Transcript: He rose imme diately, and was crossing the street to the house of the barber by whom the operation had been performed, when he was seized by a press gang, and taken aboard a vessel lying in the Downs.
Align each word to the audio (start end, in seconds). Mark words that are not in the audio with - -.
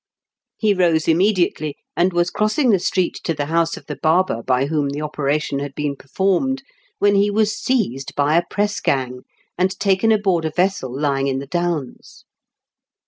He 0.57 0.73
rose 0.73 1.05
imme 1.05 1.31
diately, 1.31 1.73
and 1.95 2.11
was 2.11 2.31
crossing 2.31 2.71
the 2.71 2.79
street 2.79 3.21
to 3.23 3.35
the 3.35 3.45
house 3.45 3.77
of 3.77 3.85
the 3.85 3.97
barber 3.97 4.41
by 4.41 4.65
whom 4.65 4.89
the 4.89 5.01
operation 5.03 5.59
had 5.59 5.75
been 5.75 5.95
performed, 5.95 6.63
when 6.97 7.13
he 7.13 7.29
was 7.29 7.55
seized 7.55 8.15
by 8.15 8.35
a 8.35 8.41
press 8.49 8.79
gang, 8.79 9.25
and 9.59 9.79
taken 9.79 10.11
aboard 10.11 10.43
a 10.45 10.49
vessel 10.55 10.91
lying 10.91 11.27
in 11.27 11.37
the 11.37 11.45
Downs. 11.45 12.25